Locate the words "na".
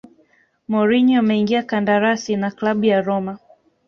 2.37-2.51